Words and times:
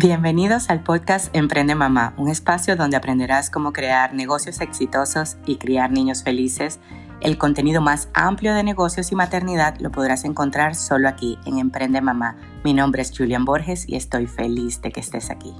Bienvenidos 0.00 0.70
al 0.70 0.84
podcast 0.84 1.34
Emprende 1.34 1.74
Mamá, 1.74 2.14
un 2.18 2.28
espacio 2.28 2.76
donde 2.76 2.96
aprenderás 2.96 3.50
cómo 3.50 3.72
crear 3.72 4.14
negocios 4.14 4.60
exitosos 4.60 5.38
y 5.44 5.56
criar 5.56 5.90
niños 5.90 6.22
felices. 6.22 6.78
El 7.20 7.36
contenido 7.36 7.80
más 7.80 8.08
amplio 8.14 8.54
de 8.54 8.62
negocios 8.62 9.10
y 9.10 9.16
maternidad 9.16 9.76
lo 9.80 9.90
podrás 9.90 10.24
encontrar 10.24 10.76
solo 10.76 11.08
aquí 11.08 11.36
en 11.46 11.58
Emprende 11.58 12.00
Mamá. 12.00 12.36
Mi 12.62 12.74
nombre 12.74 13.02
es 13.02 13.10
Julian 13.10 13.44
Borges 13.44 13.88
y 13.88 13.96
estoy 13.96 14.28
feliz 14.28 14.80
de 14.82 14.92
que 14.92 15.00
estés 15.00 15.30
aquí. 15.30 15.52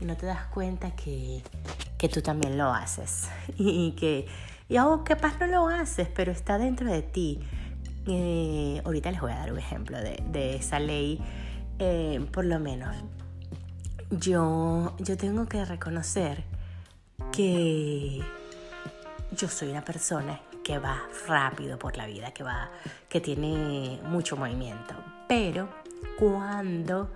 Y 0.00 0.06
no 0.06 0.16
te 0.16 0.26
das 0.26 0.46
cuenta 0.46 0.90
que, 0.96 1.44
que 1.98 2.08
tú 2.08 2.22
también 2.22 2.58
lo 2.58 2.74
haces 2.74 3.28
y 3.56 3.92
que, 3.92 4.26
y 4.68 4.78
oh, 4.78 5.04
capaz 5.04 5.38
no 5.38 5.46
lo 5.46 5.68
haces, 5.68 6.08
pero 6.08 6.32
está 6.32 6.58
dentro 6.58 6.90
de 6.90 7.02
ti. 7.02 7.38
Eh, 8.08 8.82
ahorita 8.84 9.12
les 9.12 9.20
voy 9.20 9.30
a 9.30 9.36
dar 9.36 9.52
un 9.52 9.58
ejemplo 9.60 9.98
de, 9.98 10.20
de 10.32 10.56
esa 10.56 10.80
ley, 10.80 11.20
eh, 11.78 12.26
por 12.32 12.44
lo 12.44 12.58
menos 12.58 12.92
yo, 14.10 14.94
yo 14.98 15.16
tengo 15.16 15.46
que 15.46 15.64
reconocer 15.64 16.44
que 17.32 18.20
yo 19.32 19.48
soy 19.48 19.70
una 19.70 19.84
persona 19.84 20.40
que 20.62 20.78
va 20.78 21.02
rápido 21.26 21.78
por 21.78 21.96
la 21.96 22.06
vida, 22.06 22.32
que 22.32 22.42
va, 22.42 22.70
que 23.08 23.20
tiene 23.20 24.00
mucho 24.04 24.36
movimiento. 24.36 24.94
Pero 25.28 25.68
cuando 26.18 27.12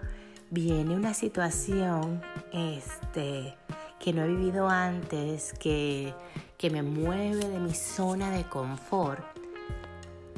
viene 0.50 0.95
una 0.95 1.14
situación 1.14 2.22
este, 2.52 3.54
que 3.98 4.12
no 4.12 4.22
he 4.22 4.28
vivido 4.28 4.68
antes, 4.68 5.52
que, 5.54 6.14
que 6.59 6.70
me 6.70 6.82
mueve 6.82 7.48
de 7.48 7.59
mi 7.59 7.74
zona 7.74 8.30
de 8.30 8.45
confort, 8.45 9.24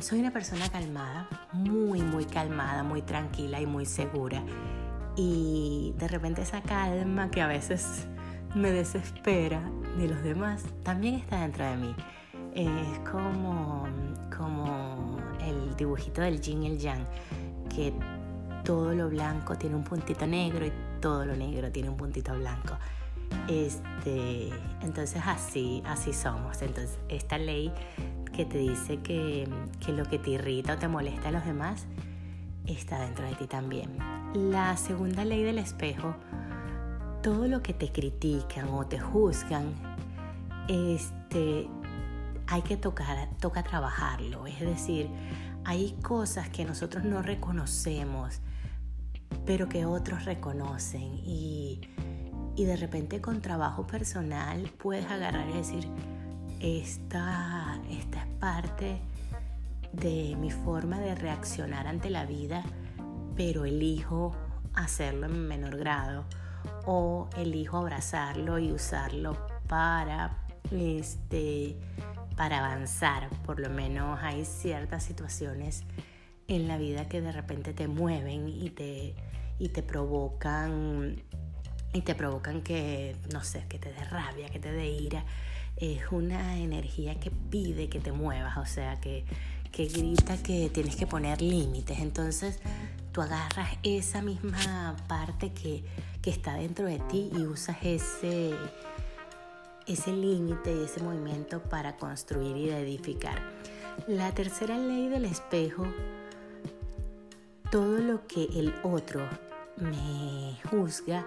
soy 0.00 0.20
una 0.20 0.32
persona 0.32 0.68
calmada, 0.68 1.28
muy, 1.52 2.02
muy 2.02 2.24
calmada, 2.24 2.82
muy 2.82 3.02
tranquila 3.02 3.60
y 3.60 3.66
muy 3.66 3.86
segura 3.86 4.42
y 5.16 5.94
de 5.98 6.08
repente 6.08 6.42
esa 6.42 6.62
calma 6.62 7.30
que 7.30 7.42
a 7.42 7.46
veces 7.46 8.06
me 8.54 8.70
desespera 8.70 9.62
de 9.98 10.08
los 10.08 10.22
demás 10.22 10.64
también 10.82 11.16
está 11.16 11.40
dentro 11.40 11.64
de 11.64 11.76
mí. 11.76 11.94
Es 12.54 12.98
como, 13.10 13.86
como 14.36 15.16
el 15.40 15.74
dibujito 15.76 16.20
del 16.20 16.40
yin 16.40 16.62
y 16.64 16.66
el 16.68 16.78
yang, 16.78 17.04
que 17.74 17.92
todo 18.64 18.94
lo 18.94 19.08
blanco 19.08 19.56
tiene 19.56 19.76
un 19.76 19.84
puntito 19.84 20.26
negro 20.26 20.66
y 20.66 20.72
todo 21.00 21.24
lo 21.24 21.34
negro 21.34 21.70
tiene 21.70 21.88
un 21.88 21.96
puntito 21.96 22.34
blanco. 22.34 22.76
Este, 23.48 24.50
entonces 24.82 25.22
así, 25.24 25.82
así 25.86 26.12
somos. 26.12 26.60
Entonces 26.62 26.98
esta 27.08 27.38
ley 27.38 27.72
que 28.32 28.44
te 28.44 28.58
dice 28.58 28.98
que, 28.98 29.48
que 29.84 29.92
lo 29.92 30.04
que 30.04 30.18
te 30.18 30.30
irrita 30.30 30.74
o 30.74 30.78
te 30.78 30.88
molesta 30.88 31.28
a 31.28 31.32
los 31.32 31.44
demás 31.44 31.86
está 32.66 33.00
dentro 33.00 33.26
de 33.26 33.34
ti 33.34 33.46
también. 33.46 34.21
La 34.34 34.78
segunda 34.78 35.26
ley 35.26 35.42
del 35.42 35.58
espejo, 35.58 36.14
todo 37.22 37.48
lo 37.48 37.62
que 37.62 37.74
te 37.74 37.92
critican 37.92 38.68
o 38.70 38.86
te 38.86 38.98
juzgan, 38.98 39.74
este, 40.68 41.68
hay 42.46 42.62
que 42.62 42.78
tocar, 42.78 43.28
toca 43.40 43.62
trabajarlo. 43.62 44.46
Es 44.46 44.60
decir, 44.60 45.10
hay 45.66 45.92
cosas 46.02 46.48
que 46.48 46.64
nosotros 46.64 47.04
no 47.04 47.20
reconocemos, 47.20 48.40
pero 49.44 49.68
que 49.68 49.84
otros 49.84 50.24
reconocen. 50.24 51.20
Y, 51.24 51.82
y 52.56 52.64
de 52.64 52.76
repente 52.76 53.20
con 53.20 53.42
trabajo 53.42 53.86
personal 53.86 54.62
puedes 54.78 55.10
agarrar 55.10 55.46
y 55.50 55.52
decir, 55.52 55.86
esta, 56.60 57.78
esta 57.90 58.22
es 58.22 58.28
parte 58.40 59.02
de 59.92 60.36
mi 60.38 60.50
forma 60.50 61.00
de 61.00 61.14
reaccionar 61.14 61.86
ante 61.86 62.08
la 62.08 62.24
vida, 62.24 62.64
pero 63.36 63.64
elijo 63.64 64.34
hacerlo 64.74 65.26
en 65.26 65.46
menor 65.46 65.76
grado 65.76 66.24
o 66.86 67.28
elijo 67.36 67.78
abrazarlo 67.78 68.58
y 68.58 68.72
usarlo 68.72 69.36
para 69.68 70.46
este 70.70 71.76
para 72.36 72.58
avanzar. 72.58 73.28
Por 73.44 73.60
lo 73.60 73.70
menos 73.70 74.18
hay 74.22 74.44
ciertas 74.44 75.04
situaciones 75.04 75.84
en 76.48 76.68
la 76.68 76.78
vida 76.78 77.08
que 77.08 77.20
de 77.20 77.32
repente 77.32 77.72
te 77.72 77.88
mueven 77.88 78.48
y 78.48 78.70
te 78.70 79.14
y 79.58 79.68
te 79.68 79.82
provocan 79.82 81.22
y 81.92 82.00
te 82.00 82.14
provocan 82.14 82.62
que 82.62 83.16
no 83.32 83.44
sé, 83.44 83.64
que 83.68 83.78
te 83.78 83.92
dé 83.92 84.04
rabia, 84.04 84.48
que 84.48 84.58
te 84.58 84.72
dé 84.72 84.88
ira. 84.88 85.24
Es 85.76 86.10
una 86.10 86.58
energía 86.58 87.18
que 87.18 87.30
pide 87.30 87.88
que 87.88 88.00
te 88.00 88.12
muevas, 88.12 88.56
o 88.56 88.66
sea, 88.66 89.00
que 89.00 89.24
que 89.72 89.86
grita 89.86 90.36
que 90.42 90.70
tienes 90.72 90.94
que 90.94 91.06
poner 91.06 91.40
límites. 91.40 91.98
Entonces 91.98 92.60
tú 93.10 93.22
agarras 93.22 93.78
esa 93.82 94.22
misma 94.22 94.96
parte 95.08 95.52
que, 95.52 95.84
está 96.24 96.54
dentro 96.54 96.86
de 96.86 97.00
ti 97.00 97.30
y 97.34 97.42
usas 97.42 97.78
ese, 97.82 98.52
ese 99.88 100.12
límite 100.12 100.72
y 100.72 100.84
ese 100.84 101.02
movimiento 101.02 101.60
para 101.60 101.96
construir 101.96 102.56
y 102.56 102.70
edificar. 102.70 103.42
La 104.06 104.32
tercera 104.32 104.78
ley 104.78 105.08
del 105.08 105.24
espejo, 105.24 105.84
todo 107.72 107.98
lo 107.98 108.24
que 108.28 108.44
el 108.44 108.72
otro 108.84 109.28
me 109.78 110.56
juzga, 110.70 111.26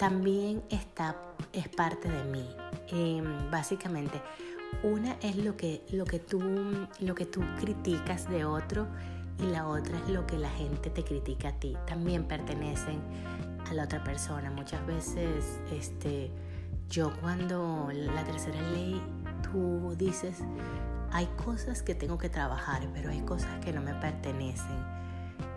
también 0.00 0.62
está, 0.70 1.14
es 1.52 1.68
parte 1.68 2.08
de 2.08 2.24
mí. 2.24 2.48
Em, 2.88 3.50
básicamente, 3.50 4.22
una 4.82 5.12
es 5.20 5.36
lo 5.36 5.58
que, 5.58 5.84
lo, 5.92 6.06
que 6.06 6.18
tú, 6.18 6.40
lo 7.00 7.14
que 7.14 7.26
tú 7.26 7.42
criticas 7.60 8.28
de 8.30 8.46
otro 8.46 8.86
y 9.38 9.42
la 9.42 9.68
otra 9.68 9.98
es 9.98 10.08
lo 10.08 10.26
que 10.26 10.38
la 10.38 10.48
gente 10.48 10.88
te 10.88 11.04
critica 11.04 11.48
a 11.48 11.52
ti. 11.52 11.76
También 11.86 12.24
pertenecen 12.24 12.98
a 13.68 13.74
la 13.74 13.84
otra 13.84 14.02
persona. 14.02 14.50
Muchas 14.50 14.84
veces 14.86 15.60
este, 15.70 16.30
yo 16.88 17.12
cuando 17.20 17.90
la 17.92 18.24
tercera 18.24 18.62
ley, 18.70 19.02
tú 19.42 19.94
dices, 19.98 20.38
hay 21.12 21.26
cosas 21.44 21.82
que 21.82 21.94
tengo 21.94 22.16
que 22.16 22.30
trabajar, 22.30 22.88
pero 22.94 23.10
hay 23.10 23.20
cosas 23.20 23.62
que 23.62 23.70
no 23.70 23.82
me 23.82 23.92
pertenecen, 23.92 24.82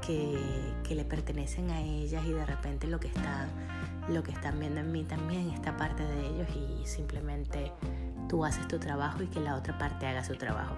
que, 0.05 0.37
que 0.83 0.95
le 0.95 1.05
pertenecen 1.05 1.71
a 1.71 1.79
ellas 1.79 2.25
y 2.25 2.33
de 2.33 2.45
repente 2.45 2.87
lo 2.87 2.99
que, 2.99 3.07
está, 3.07 3.47
lo 4.09 4.23
que 4.23 4.31
están 4.31 4.59
viendo 4.59 4.81
en 4.81 4.91
mí 4.91 5.03
también 5.03 5.49
está 5.49 5.77
parte 5.77 6.03
de 6.03 6.27
ellos 6.27 6.47
y 6.55 6.85
simplemente 6.85 7.71
tú 8.27 8.43
haces 8.45 8.67
tu 8.67 8.79
trabajo 8.79 9.23
y 9.23 9.27
que 9.27 9.39
la 9.39 9.55
otra 9.55 9.77
parte 9.77 10.07
haga 10.07 10.23
su 10.23 10.35
trabajo. 10.35 10.75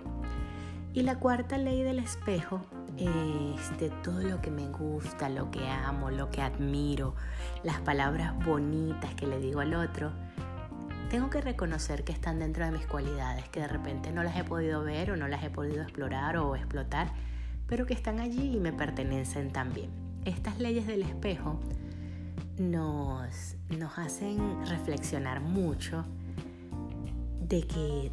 Y 0.93 1.03
la 1.03 1.19
cuarta 1.19 1.57
ley 1.57 1.83
del 1.83 1.99
espejo 1.99 2.61
es 2.97 3.79
de 3.79 3.89
todo 4.03 4.21
lo 4.21 4.41
que 4.41 4.49
me 4.49 4.67
gusta, 4.69 5.27
lo 5.27 5.51
que 5.51 5.67
amo, 5.67 6.09
lo 6.09 6.31
que 6.31 6.41
admiro, 6.41 7.15
las 7.63 7.81
palabras 7.81 8.33
bonitas 8.45 9.13
que 9.15 9.27
le 9.27 9.39
digo 9.39 9.59
al 9.59 9.73
otro. 9.73 10.13
Tengo 11.09 11.29
que 11.29 11.41
reconocer 11.41 12.03
que 12.03 12.13
están 12.13 12.39
dentro 12.39 12.65
de 12.65 12.71
mis 12.71 12.85
cualidades, 12.87 13.47
que 13.49 13.59
de 13.59 13.67
repente 13.67 14.11
no 14.11 14.23
las 14.23 14.37
he 14.37 14.43
podido 14.43 14.83
ver 14.83 15.11
o 15.11 15.17
no 15.17 15.27
las 15.27 15.43
he 15.43 15.49
podido 15.49 15.81
explorar 15.81 16.37
o 16.37 16.55
explotar, 16.55 17.09
pero 17.67 17.85
que 17.85 17.93
están 17.93 18.19
allí 18.19 18.55
y 18.55 18.59
me 18.59 18.71
pertenecen 18.71 19.51
también. 19.51 19.89
Estas 20.23 20.59
leyes 20.59 20.87
del 20.87 21.01
espejo 21.01 21.59
nos, 22.57 23.55
nos 23.69 23.97
hacen 23.97 24.65
reflexionar 24.67 25.41
mucho 25.41 26.05
de 27.41 27.65
que 27.67 28.11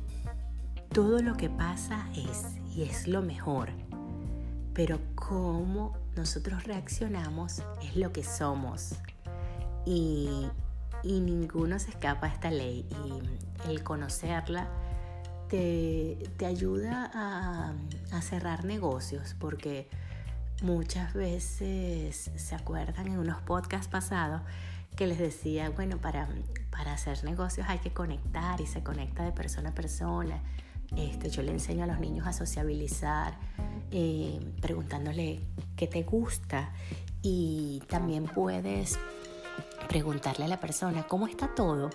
todo 0.93 1.23
lo 1.23 1.37
que 1.37 1.49
pasa 1.49 2.07
es 2.15 2.57
y 2.75 2.83
es 2.83 3.09
lo 3.09 3.23
mejor, 3.23 3.71
pero 4.75 4.99
cómo 5.15 5.97
nosotros 6.17 6.65
reaccionamos 6.65 7.63
es 7.83 7.97
lo 7.97 8.13
que 8.13 8.25
somos. 8.25 8.95
Y, 9.85 10.49
ninguno 11.05 11.79
se 11.81 11.91
escapa 11.91 12.29
a 12.29 12.31
esta 12.31 12.51
ley 12.51 12.87
y 13.05 13.69
el 13.71 13.83
conocerla 13.83 14.69
te, 15.49 16.17
ayuda 16.47 17.11
a, 17.13 17.75
a 18.13 18.23
cerrar 18.23 18.65
negocios 18.65 19.35
porque 19.41 19.89
muchas 20.63 21.13
veces 21.13 22.31
se 22.35 22.55
acuerdan 22.55 23.09
en 23.09 23.19
unos 23.19 23.43
podcasts 23.43 23.89
pasados 23.89 24.43
que 24.97 25.07
les 25.07 25.19
decía, 25.19 25.71
bueno, 25.71 25.99
para, 25.99 26.29
para 26.71 26.93
hacer 26.93 27.25
negocios 27.25 27.67
hay 27.69 27.79
que 27.79 27.93
conectar 27.93 28.61
y 28.61 28.67
se 28.67 28.83
conecta 28.83 29.25
de 29.25 29.33
persona 29.33 29.71
a 29.71 29.75
persona. 29.75 30.41
Este, 30.97 31.31
yo 31.31 31.43
le 31.43 31.51
enseño 31.51 31.85
a 31.85 31.87
los 31.87 31.99
niños 32.01 32.27
a 32.27 32.33
sociabilizar, 32.33 33.35
eh, 33.91 34.39
preguntándole 34.61 35.41
qué 35.77 35.87
te 35.87 36.03
gusta 36.03 36.71
y 37.23 37.83
también 37.89 38.25
puedes 38.25 38.99
preguntarle 39.89 40.45
a 40.45 40.49
la 40.49 40.61
persona 40.61 41.05
cómo 41.05 41.27
está 41.27 41.55
todo, 41.55 41.89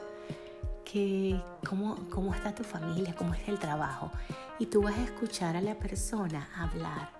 que, 0.84 1.40
cómo, 1.68 2.10
cómo 2.10 2.34
está 2.34 2.56
tu 2.56 2.64
familia, 2.64 3.16
cómo 3.16 3.34
es 3.36 3.48
el 3.48 3.60
trabajo. 3.60 4.12
Y 4.58 4.66
tú 4.66 4.82
vas 4.82 4.98
a 4.98 5.04
escuchar 5.04 5.56
a 5.56 5.62
la 5.62 5.76
persona 5.76 6.50
hablar. 6.56 7.17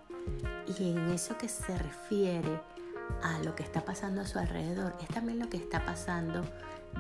Y 0.80 0.92
en 0.92 1.10
eso 1.10 1.38
que 1.38 1.48
se 1.48 1.78
refiere 1.78 2.60
a 3.24 3.40
lo 3.40 3.56
que 3.56 3.64
está 3.64 3.86
pasando 3.86 4.22
a 4.22 4.26
su 4.26 4.38
alrededor, 4.40 4.94
es 5.02 5.08
también 5.08 5.40
lo 5.40 5.50
que 5.50 5.58
está 5.58 5.86
pasando 5.86 6.44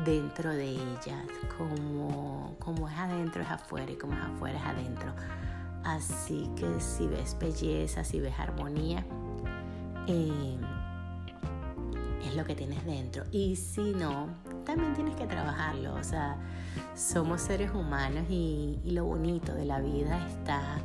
dentro 0.06 0.52
de 0.52 0.70
ella, 0.70 1.26
como, 1.58 2.56
como 2.60 2.88
es 2.88 2.98
adentro 2.98 3.42
es 3.42 3.50
afuera 3.50 3.92
y 3.92 3.96
como 3.96 4.14
es 4.14 4.22
afuera 4.22 4.58
es 4.58 4.66
adentro. 4.66 5.14
Así 5.84 6.50
que 6.56 6.80
si 6.80 7.08
ves 7.08 7.38
belleza, 7.40 8.04
si 8.04 8.20
ves 8.20 8.38
armonía, 8.40 9.06
eh, 10.08 10.58
es 12.26 12.36
lo 12.36 12.46
que 12.46 12.56
tienes 12.56 12.86
dentro. 12.86 13.24
Y 13.32 13.56
si 13.56 13.94
no, 13.94 14.28
también 14.66 14.94
tienes 14.94 15.16
que 15.16 15.26
trabajarlo. 15.26 15.96
O 15.96 16.04
sea, 16.04 16.38
somos 16.96 17.42
seres 17.42 17.72
humanos 17.72 18.26
y, 18.30 18.80
y 18.84 18.92
lo 18.92 19.06
bonito 19.06 19.54
de 19.54 19.66
la 19.66 19.80
vida 19.80 20.28
está 20.28 20.78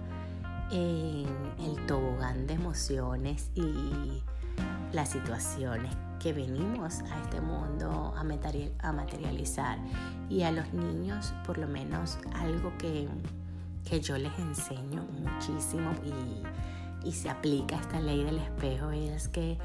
en 0.72 1.26
el 1.60 1.86
tobogán 1.86 2.46
de 2.46 2.54
emociones 2.54 3.50
y 3.54 4.22
las 4.92 5.10
situaciones 5.10 5.94
que 6.18 6.32
venimos 6.32 7.00
a 7.10 7.22
este 7.22 7.40
mundo 7.40 8.14
a, 8.16 8.24
materializar 8.92 9.78
y 10.28 10.42
a 10.42 10.50
los 10.50 10.72
niños 10.72 11.34
por 11.46 11.58
lo 11.58 11.66
menos 11.66 12.18
algo 12.34 12.72
que, 12.78 13.08
que 13.88 14.00
yo 14.00 14.16
les 14.16 14.36
enseño 14.38 15.04
muchísimo 15.20 15.92
y, 16.04 17.08
y 17.08 17.12
se 17.12 17.28
aplica 17.28 17.76
esta 17.76 18.00
ley 18.00 18.24
del 18.24 18.38
espejo 18.38 18.90
es 18.92 19.28
que 19.28 19.58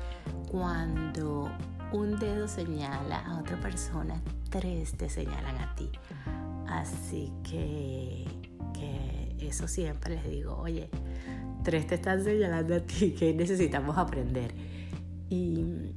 cuando 0.50 1.50
un 1.92 2.20
dedo 2.20 2.48
señala 2.48 3.20
a 3.20 3.40
otra 3.40 3.60
persona, 3.60 4.22
tres 4.50 4.98
te 4.98 5.10
señalan 5.10 5.58
a 5.58 5.76
ti. 5.76 5.90
Así 6.68 7.32
que, 7.44 8.26
que 8.74 9.27
eso 9.40 9.68
siempre 9.68 10.16
les 10.16 10.30
digo, 10.30 10.58
oye, 10.58 10.90
tres 11.64 11.88
te 11.88 11.96
están 11.96 12.24
señalando 12.24 12.76
a 12.76 12.80
ti, 12.80 13.12
que 13.12 13.34
necesitamos 13.34 13.98
aprender. 13.98 14.54
Y 15.30 15.94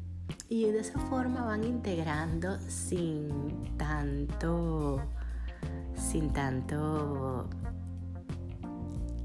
y 0.51 0.65
de 0.65 0.81
esa 0.81 0.99
forma 0.99 1.45
van 1.45 1.63
integrando 1.63 2.59
sin 2.69 3.77
tanto, 3.77 5.01
sin 5.95 6.33
tanto 6.33 7.49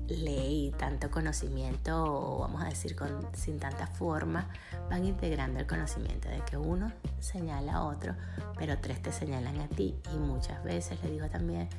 ley, 0.08 0.72
tanto 0.78 1.10
conocimiento, 1.10 2.04
o 2.06 2.42
vamos 2.42 2.62
a 2.62 2.66
decir 2.66 2.96
con, 2.96 3.28
sin 3.34 3.58
tanta 3.58 3.88
forma, 3.88 4.48
van 4.88 5.04
integrando 5.04 5.60
el 5.60 5.66
conocimiento 5.66 6.30
de 6.30 6.42
que 6.42 6.58
uno 6.58 6.92
señala 7.20 7.78
a 7.78 7.84
otro, 7.86 8.14
pero 8.60 8.78
tres 8.78 9.02
te 9.02 9.12
señalan 9.12 9.60
a 9.62 9.68
ti. 9.68 9.96
Y 10.14 10.18
muchas 10.20 10.64
veces, 10.64 11.04
le 11.04 11.10
digo 11.10 11.28
también, 11.28 11.70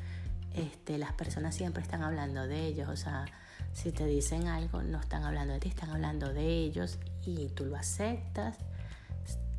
este, 0.55 0.99
las 0.99 1.13
personas 1.13 1.55
siempre 1.55 1.83
están 1.83 2.03
hablando 2.03 2.47
de 2.47 2.67
ellos, 2.67 2.89
o 2.89 2.97
sea, 2.97 3.27
si 3.73 3.93
te 3.93 4.07
dicen 4.07 4.49
algo, 4.49 4.83
no 4.83 5.01
están 5.01 5.25
hablando 5.25 5.53
de 5.53 5.61
ti, 5.61 5.69
están 5.69 5.91
hablando 5.91 6.33
de 6.33 6.47
ellos 6.47 6.99
y 7.25 7.49
tú 7.49 7.67
lo 7.67 7.77
aceptas 7.77 8.57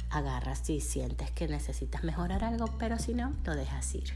agarras 0.09 0.59
si 0.63 0.79
sientes 0.79 1.31
que 1.31 1.47
necesitas 1.47 2.03
mejorar 2.03 2.43
algo, 2.43 2.67
pero 2.77 2.97
si 2.97 3.13
no, 3.13 3.33
lo 3.45 3.55
dejas 3.55 3.93
ir. 3.95 4.13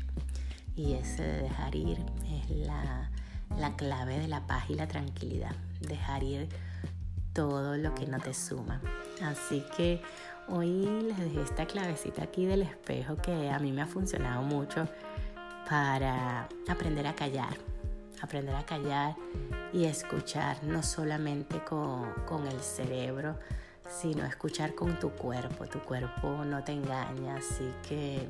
Y 0.76 0.94
ese 0.94 1.24
de 1.24 1.42
dejar 1.44 1.76
ir 1.76 2.00
es 2.26 2.50
la, 2.50 3.10
clave 3.76 4.20
de 4.20 4.28
la 4.28 4.48
paz 4.48 4.70
y 4.70 4.76
la 4.76 4.88
tranquilidad. 4.88 5.56
Dejar 5.82 6.24
ir 6.24 6.50
todo 7.34 7.78
lo 7.78 7.94
que 7.94 8.06
no 8.08 8.20
te 8.20 8.34
suma. 8.34 8.82
Así 9.22 9.64
que 9.76 10.02
hoy 10.48 10.86
les 11.08 11.18
dejé 11.18 11.42
esta 11.42 11.66
clavecita 11.66 12.24
aquí 12.24 12.46
del 12.46 12.62
espejo 12.62 13.18
que 13.18 13.50
a 13.50 13.60
mí 13.60 13.72
me 13.72 13.82
ha 13.82 13.88
funcionado 13.88 14.44
mucho 14.44 14.88
para 15.70 16.48
aprender 16.68 17.08
a 17.08 17.16
callar. 17.16 17.58
Aprender 18.22 18.56
a 18.56 18.64
callar 18.66 19.16
y 19.74 19.86
escuchar, 19.86 20.64
no 20.64 20.84
solamente 20.84 21.64
con, 21.64 22.48
el 22.48 22.60
cerebro, 22.60 23.40
sino 23.88 24.26
escuchar 24.26 24.76
con 24.76 25.00
tu 25.00 25.10
cuerpo. 25.12 25.66
Tu 25.66 25.80
cuerpo 25.80 26.44
no 26.46 26.64
te 26.64 26.74
engaña, 26.74 27.38
así 27.38 27.74
que, 27.88 28.28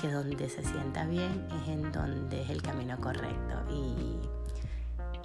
que 0.00 0.10
donde 0.10 0.48
se 0.50 0.62
sienta 0.62 1.06
bien 1.06 1.46
es 1.62 1.68
en 1.68 1.90
donde 1.92 2.42
es 2.42 2.50
el 2.50 2.60
camino 2.60 3.00
correcto. 3.00 3.62
Y, 3.70 4.18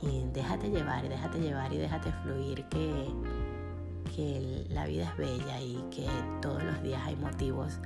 y 0.06 0.25
déjate 0.31 0.69
llevar, 0.69 1.07
déjate 1.09 1.39
llevar 1.39 1.74
y 1.74 1.77
déjate 1.77 2.13
fluir 2.24 2.63
que, 2.69 3.07
que 4.15 4.65
la 4.69 4.86
vida 4.86 5.03
es 5.09 5.18
bella 5.18 5.59
y 5.59 5.83
que 5.91 6.07
todos 6.41 6.63
los 6.63 6.81
días 6.81 7.01
hay 7.06 7.15
motivos 7.18 7.79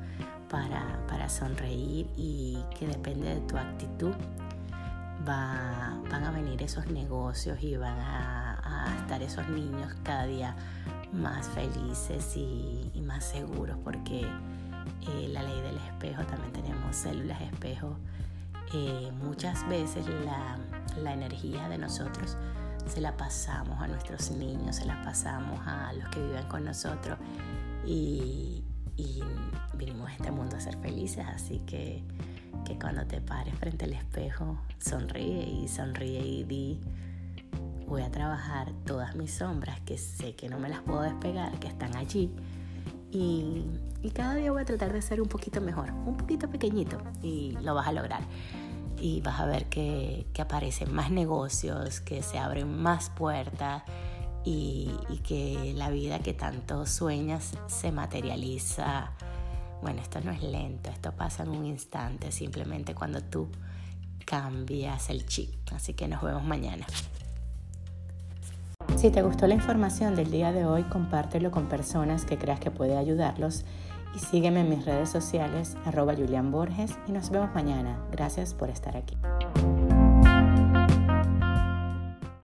para, 0.49 1.05
para 1.07 1.29
sonreír 1.29 2.09
y 2.15 2.57
que 2.77 2.87
depende 2.87 3.35
de 3.35 3.41
tu 3.41 3.57
actitud 3.57 4.13
va, 5.27 5.97
van 6.09 6.23
a 6.23 6.31
venir 6.31 6.61
esos 6.61 6.87
negocios 6.87 7.61
y 7.61 7.75
van 7.75 7.99
a, 7.99 8.59
a 8.63 8.95
estar 8.97 9.21
esos 9.21 9.47
niños 9.49 9.93
cada 10.03 10.25
día 10.25 10.55
más 11.11 11.47
felices 11.49 12.35
y, 12.35 12.91
más 13.03 13.23
seguros 13.23 13.77
porque 13.83 14.21
eh, 14.21 15.27
la 15.29 15.41
ley 15.41 15.61
del 15.61 15.77
espejo 15.77 16.23
también 16.23 16.51
tenemos 16.51 16.93
células 16.93 17.39
espejo. 17.41 17.97
Eh, 18.73 19.13
muchas 19.23 19.65
veces 19.69 20.05
la, 20.25 20.57
la 21.01 21.13
energía 21.13 21.69
de 21.69 21.77
nosotros 21.77 22.35
se 22.85 22.99
la 22.99 23.15
pasamos 23.15 23.81
a 23.81 23.87
nuestros 23.87 24.31
niños, 24.31 24.75
se 24.75 24.85
la 24.85 25.01
pasamos 25.03 25.59
a 25.65 25.93
los 25.93 26.09
que 26.09 26.21
viven 26.21 26.45
con 26.47 26.65
nosotros 26.65 27.17
y, 27.85 28.63
y 28.97 29.21
vinimos 29.75 30.09
a 30.09 30.13
este 30.13 30.31
mundo 30.31 30.57
a 30.57 30.59
ser 30.59 30.77
felices, 30.77 31.25
así 31.27 31.59
que, 31.59 32.03
que 32.65 32.77
cuando 32.77 33.05
te 33.05 33.21
pares 33.21 33.55
frente 33.55 33.85
al 33.85 33.93
espejo, 33.93 34.59
sonríe 34.79 35.47
y 35.47 35.67
sonríe 35.67 36.19
y 36.19 36.43
di 36.43 36.81
voy 37.87 38.01
a 38.01 38.11
trabajar 38.11 38.73
todas 38.85 39.15
mis 39.15 39.31
sombras 39.31 39.79
que 39.81 39.97
sé 39.97 40.35
que 40.35 40.49
no 40.49 40.59
me 40.59 40.69
las 40.69 40.81
puedo 40.81 41.01
despegar, 41.01 41.57
que 41.59 41.67
están 41.67 41.95
allí. 41.95 42.31
Y, 43.11 43.65
cada 44.13 44.35
día 44.35 44.51
voy 44.51 44.61
a 44.61 44.65
tratar 44.65 44.93
de 44.93 45.01
ser 45.01 45.21
un 45.21 45.27
poquito 45.27 45.59
mejor, 45.59 45.91
un 45.91 46.15
poquito 46.15 46.49
pequeñito 46.49 46.97
y 47.21 47.51
lo 47.61 47.75
vas 47.75 47.87
a 47.87 47.91
lograr. 47.91 48.21
Y 48.99 49.21
vas 49.21 49.39
a 49.39 49.45
ver 49.45 49.65
que, 49.65 50.25
aparecen 50.39 50.93
más 50.93 51.11
negocios, 51.11 51.99
que 52.01 52.23
se 52.23 52.39
abren 52.39 52.81
más 52.81 53.09
puertas 53.09 53.83
y, 54.47 54.89
y 55.09 55.17
que 55.17 55.73
la 55.75 55.89
vida 55.89 56.19
que 56.19 56.33
tanto 56.33 56.85
sueñas 56.85 57.57
se 57.67 57.91
materializa. 57.91 59.11
Bueno, 59.81 60.01
esto 60.01 60.21
no 60.21 60.31
es 60.31 60.41
lento, 60.41 60.89
esto 60.89 61.11
pasa 61.11 61.43
en 61.43 61.49
un 61.49 61.65
instante, 61.65 62.31
simplemente 62.31 62.95
cuando 62.95 63.21
tú 63.21 63.49
cambias 64.25 65.09
el 65.09 65.25
chip. 65.25 65.53
Así 65.73 65.93
que 65.93 66.07
nos 66.07 66.23
vemos 66.23 66.45
mañana. 66.45 66.87
Si 68.95 69.11
te 69.11 69.21
gustó 69.21 69.47
la 69.47 69.53
información 69.53 70.15
del 70.15 70.31
día 70.31 70.53
de 70.53 70.65
hoy, 70.65 70.83
compártelo 70.83 71.51
con 71.51 71.67
personas 71.67 72.23
que 72.23 72.37
creas 72.37 72.61
que 72.61 72.71
puede 72.71 72.97
ayudarlos 72.97 73.65
y 74.15 74.19
sígueme 74.19 74.61
en 74.61 74.69
mis 74.69 74.85
redes 74.85 75.09
sociales 75.09 75.75
arroba 75.85 76.15
Julian 76.15 76.51
Borges 76.51 76.97
y 77.05 77.11
nos 77.11 77.29
vemos 77.29 77.53
mañana. 77.53 77.99
Gracias 78.11 78.53
por 78.53 78.69
estar 78.69 78.95
aquí. 78.95 79.17